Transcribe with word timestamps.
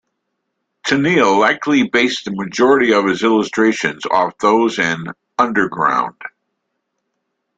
Tenniel 0.83 1.39
likely 1.39 1.87
based 1.87 2.25
the 2.25 2.31
majority 2.33 2.91
of 2.91 3.05
his 3.05 3.21
illustrations 3.21 4.03
off 4.09 4.35
those 4.39 4.79
in 4.79 5.05
"Under 5.37 5.69
Ground". 5.69 6.19